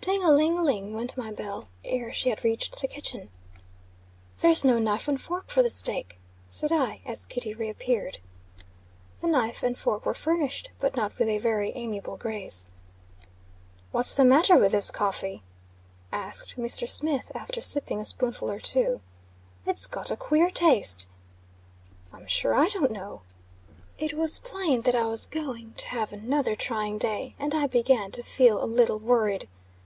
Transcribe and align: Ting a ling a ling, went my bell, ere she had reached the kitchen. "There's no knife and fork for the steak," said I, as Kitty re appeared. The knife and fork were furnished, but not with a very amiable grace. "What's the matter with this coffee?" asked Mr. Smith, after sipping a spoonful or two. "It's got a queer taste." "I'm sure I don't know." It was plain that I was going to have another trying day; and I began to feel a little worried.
Ting 0.00 0.22
a 0.24 0.30
ling 0.30 0.58
a 0.58 0.62
ling, 0.62 0.94
went 0.94 1.16
my 1.16 1.32
bell, 1.32 1.68
ere 1.84 2.12
she 2.12 2.28
had 2.28 2.42
reached 2.44 2.80
the 2.80 2.88
kitchen. 2.88 3.28
"There's 4.38 4.64
no 4.64 4.78
knife 4.78 5.08
and 5.08 5.20
fork 5.20 5.48
for 5.48 5.62
the 5.64 5.70
steak," 5.70 6.18
said 6.48 6.70
I, 6.70 7.00
as 7.04 7.26
Kitty 7.26 7.54
re 7.54 7.68
appeared. 7.68 8.18
The 9.20 9.26
knife 9.28 9.62
and 9.64 9.78
fork 9.78 10.06
were 10.06 10.14
furnished, 10.14 10.70
but 10.78 10.94
not 10.96 11.16
with 11.18 11.28
a 11.28 11.38
very 11.38 11.70
amiable 11.74 12.16
grace. 12.16 12.68
"What's 13.92 14.14
the 14.16 14.24
matter 14.24 14.56
with 14.56 14.72
this 14.72 14.90
coffee?" 14.92 15.42
asked 16.12 16.56
Mr. 16.56 16.88
Smith, 16.88 17.30
after 17.34 17.60
sipping 17.60 18.00
a 18.00 18.04
spoonful 18.04 18.50
or 18.50 18.60
two. 18.60 19.00
"It's 19.66 19.86
got 19.86 20.10
a 20.12 20.16
queer 20.16 20.50
taste." 20.50 21.06
"I'm 22.12 22.26
sure 22.26 22.54
I 22.54 22.68
don't 22.68 22.92
know." 22.92 23.22
It 23.98 24.14
was 24.14 24.40
plain 24.40 24.82
that 24.82 24.96
I 24.96 25.06
was 25.06 25.26
going 25.26 25.74
to 25.74 25.88
have 25.90 26.12
another 26.12 26.56
trying 26.56 26.98
day; 26.98 27.34
and 27.38 27.54
I 27.54 27.66
began 27.68 28.10
to 28.12 28.22
feel 28.22 28.62
a 28.62 28.66
little 28.66 28.98
worried. 28.98 29.48